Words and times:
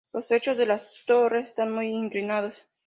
Los 0.13 0.29
techos 0.29 0.57
de 0.57 0.65
las 0.65 1.05
torres 1.05 1.49
están 1.49 1.71
muy 1.71 1.89
inclinados. 1.89 2.59